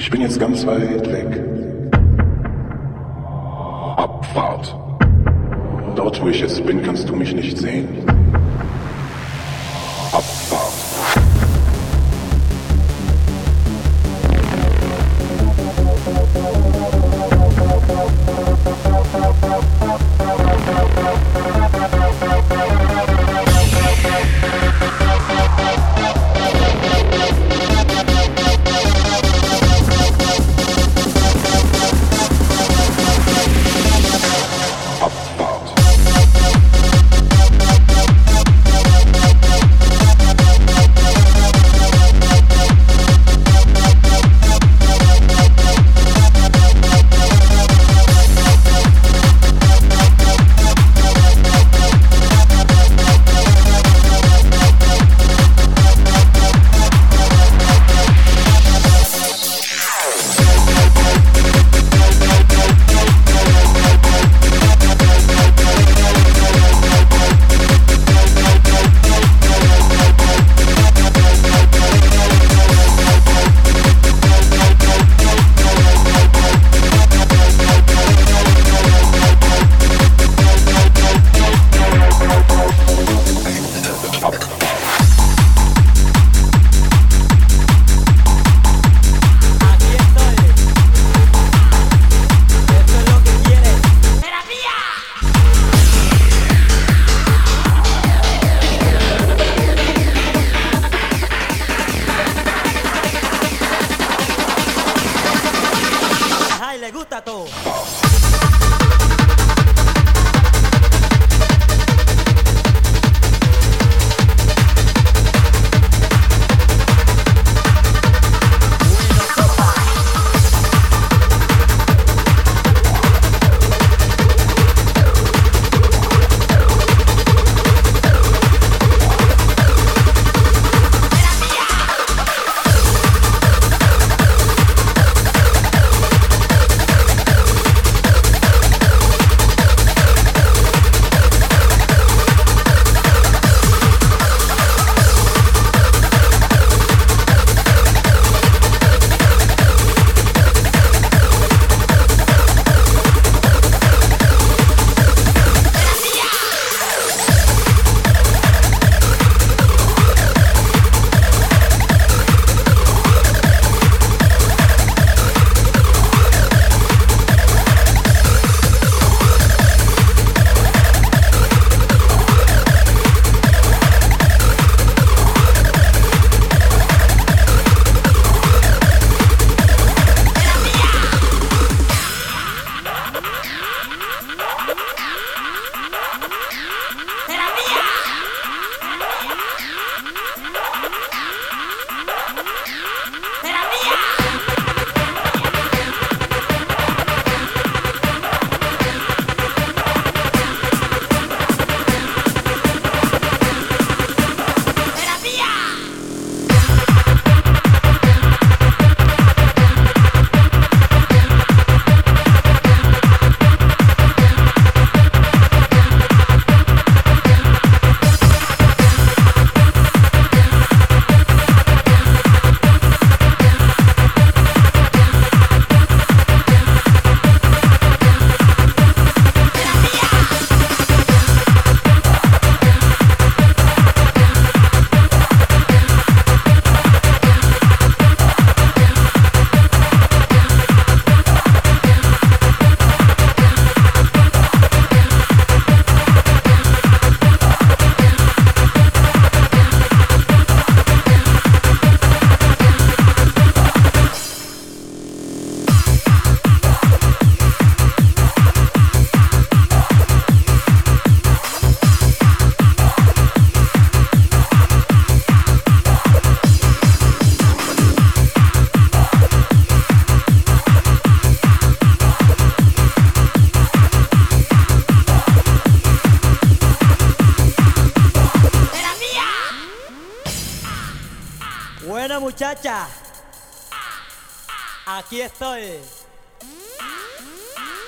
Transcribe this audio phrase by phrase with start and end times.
[0.00, 1.42] Ich bin jetzt ganz weit weg.
[3.98, 4.74] Abfahrt.
[5.94, 7.86] Dort, wo ich jetzt bin, kannst du mich nicht sehen.
[10.10, 10.49] Abfahrt.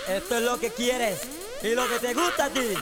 [0.08, 1.20] Esto es lo que quieres
[1.62, 2.74] y lo que te gusta a ti.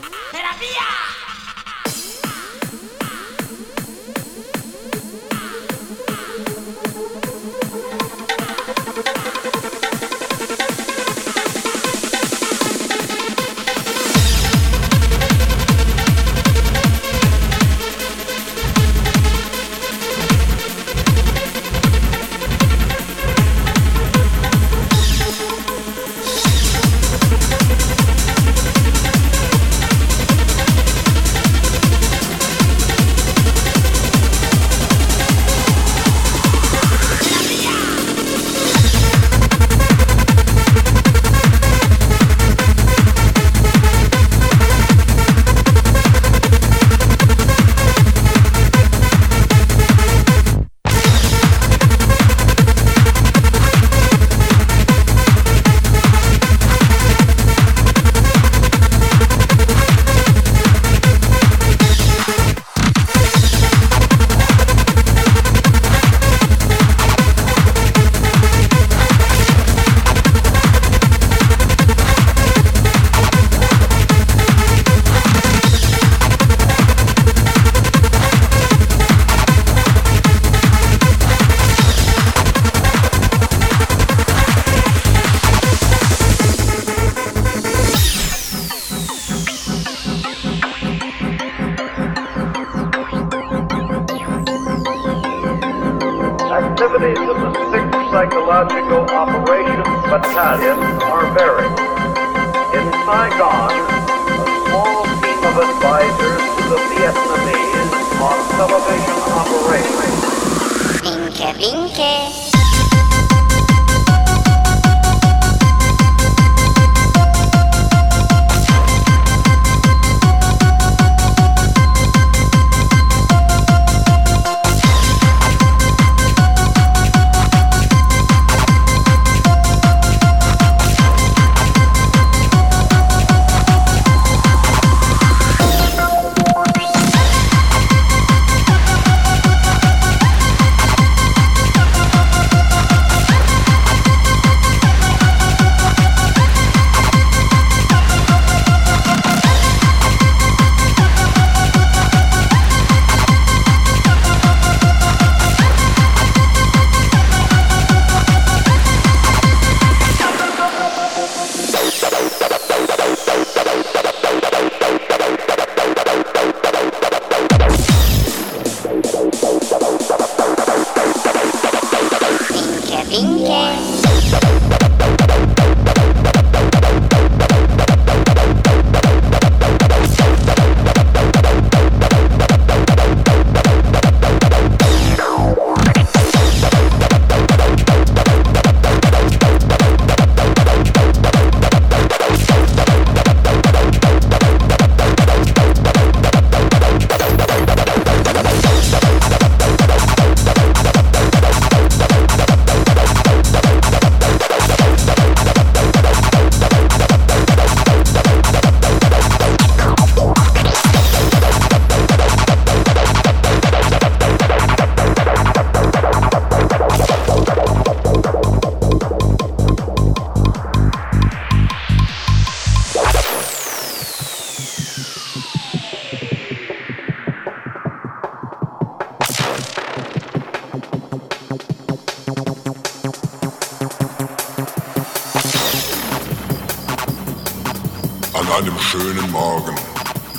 [239.30, 239.76] Morgen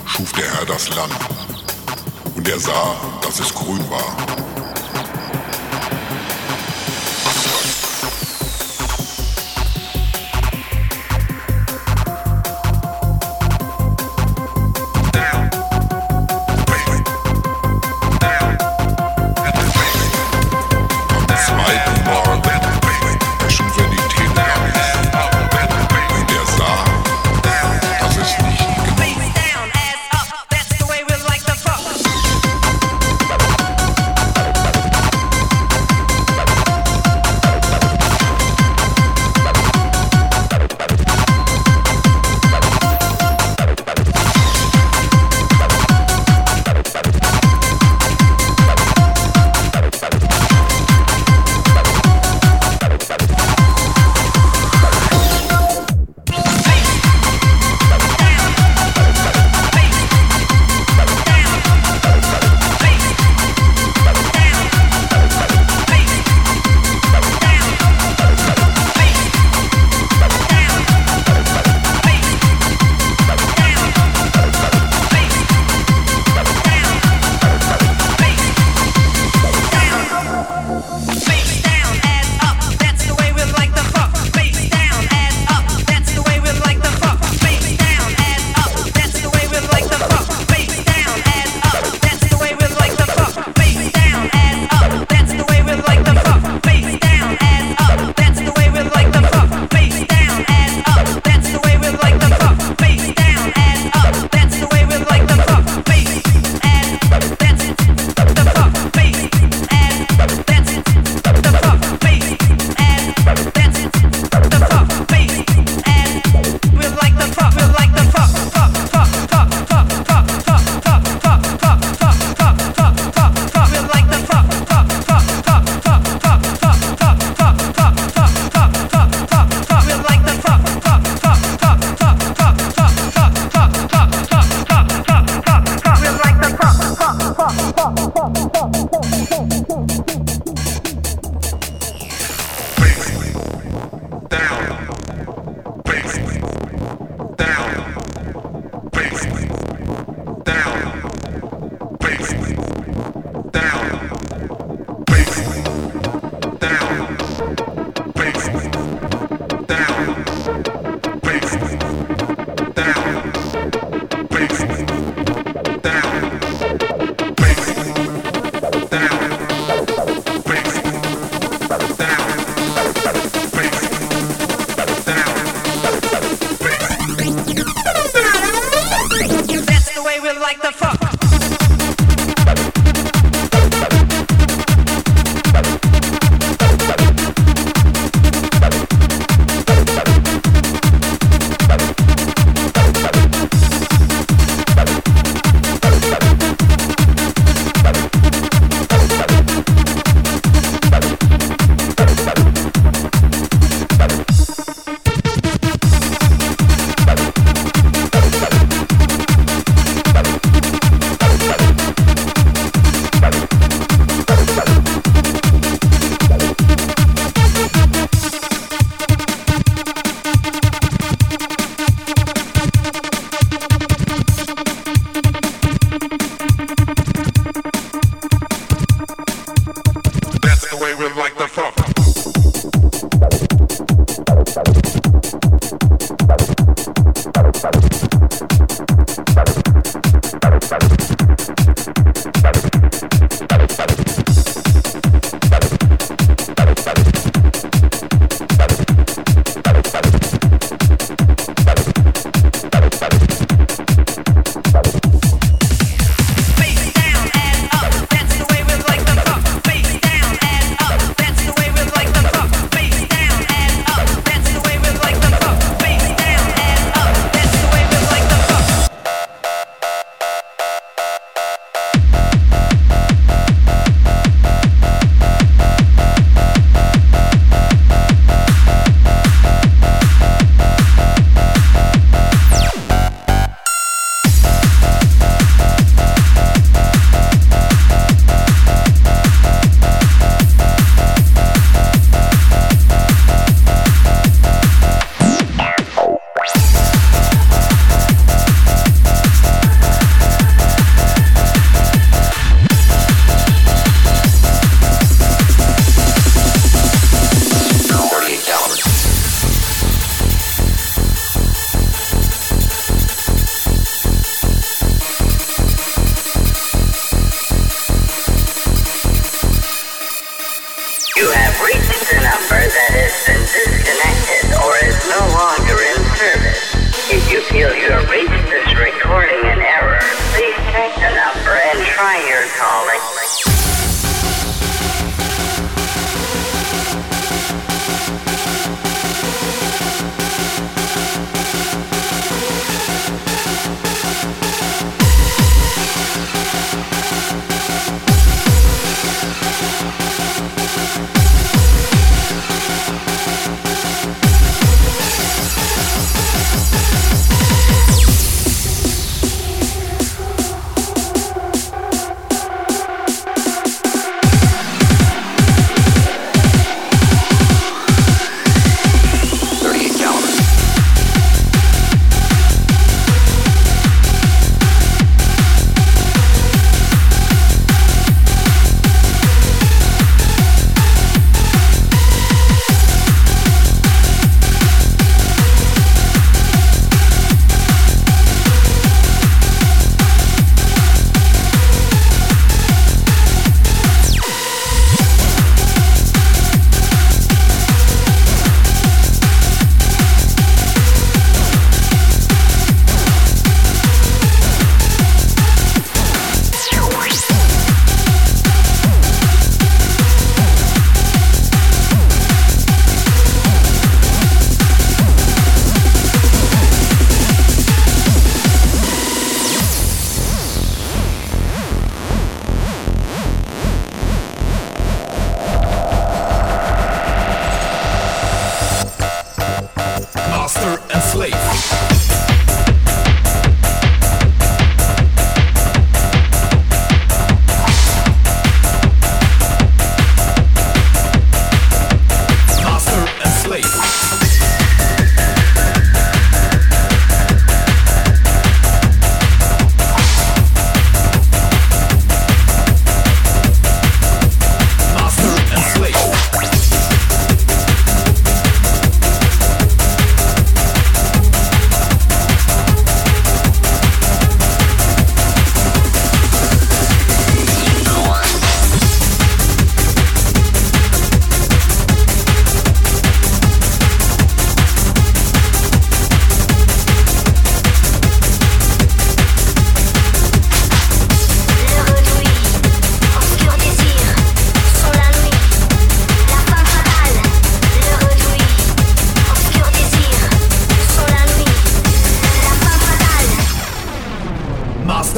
[0.05, 1.13] schuf der Herr das Land,
[2.36, 4.20] und er sah, dass es grün war.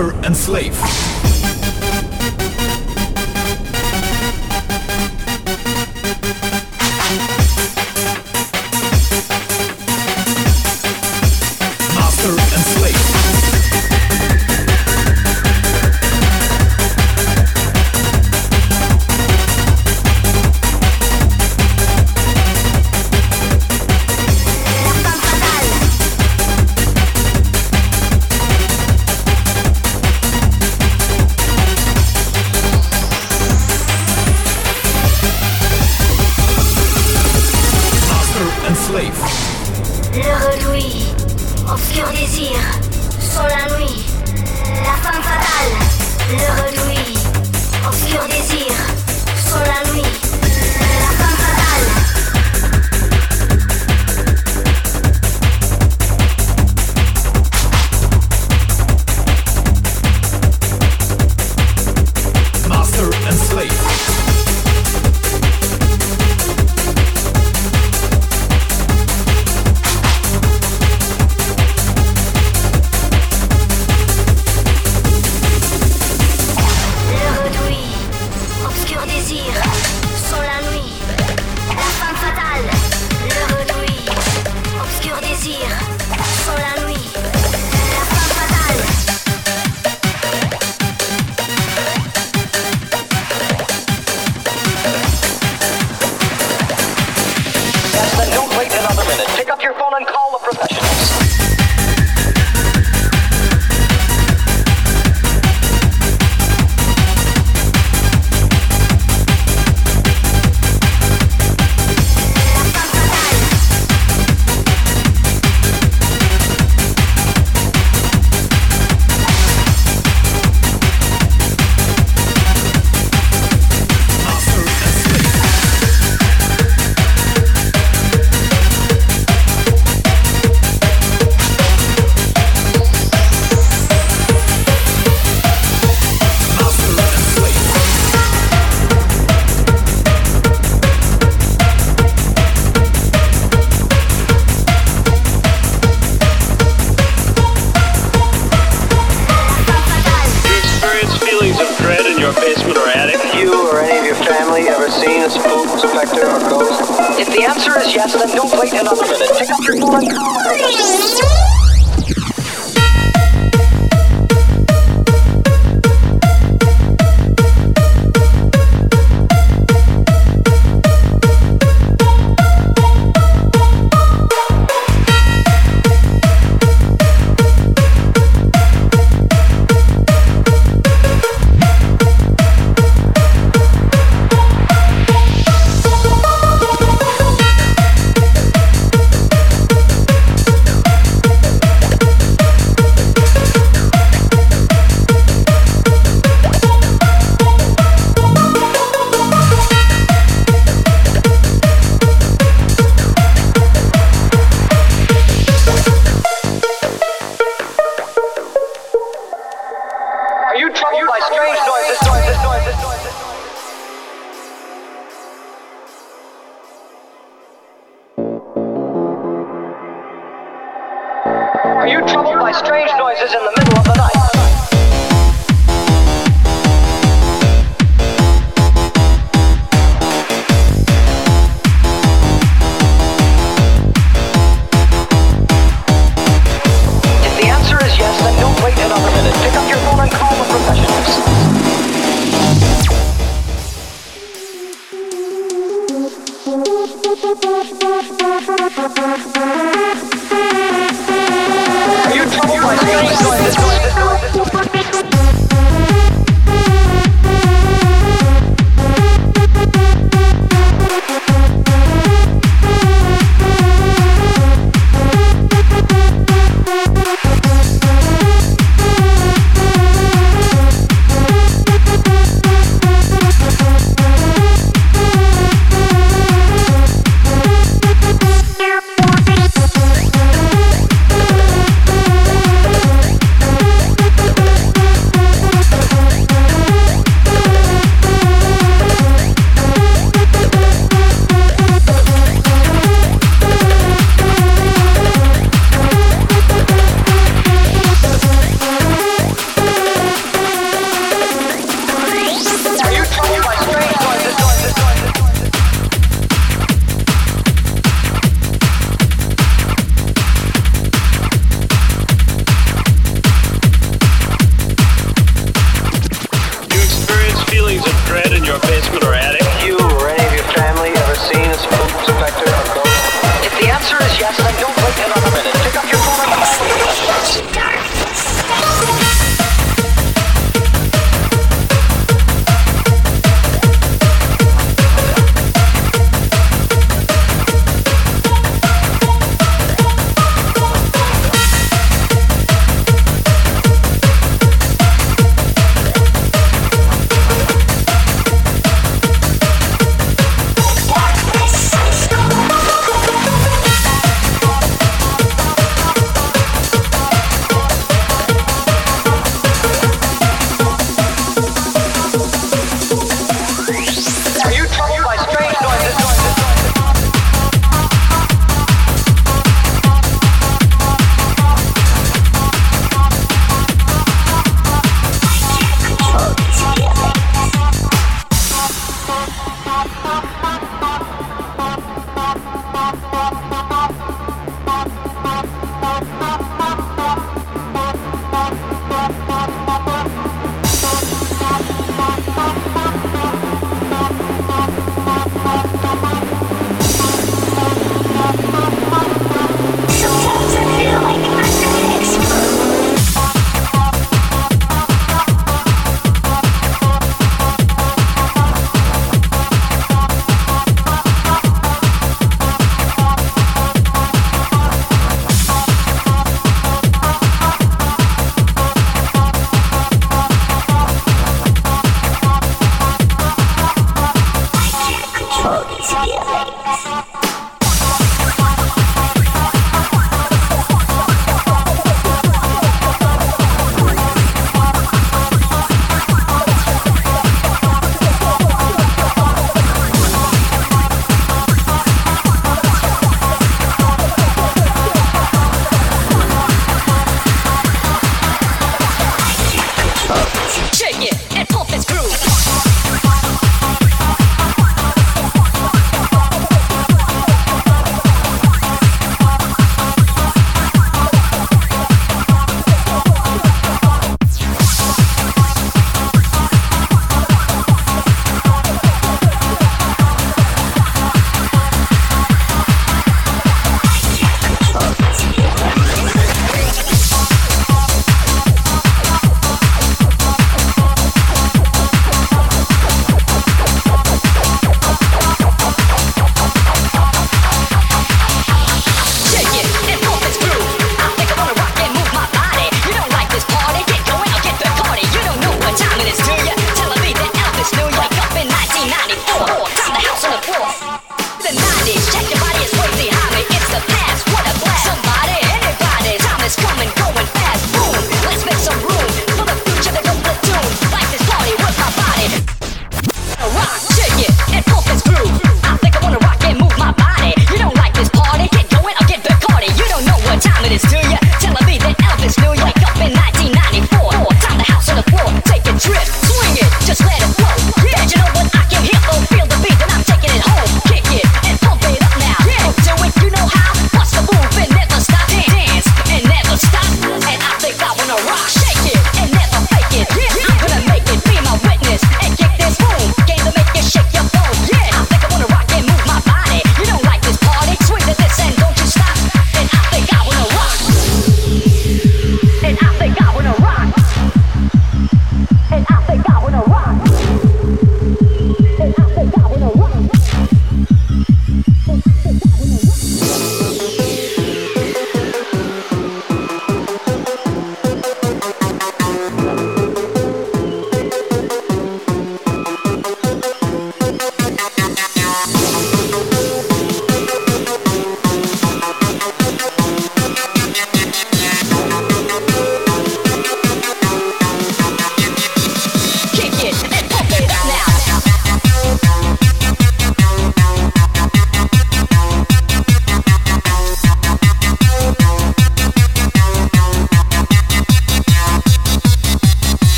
[0.00, 1.09] master and slave.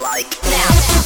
[0.00, 1.05] like now.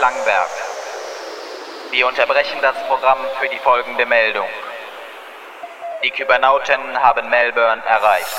[0.00, 0.50] Langwerk.
[1.90, 4.48] Wir unterbrechen das Programm für die folgende Meldung.
[6.04, 8.37] Die Kybernauten haben Melbourne erreicht.